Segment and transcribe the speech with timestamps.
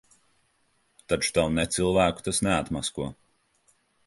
[1.13, 3.11] Taču tavu necilvēku tas neatmasko.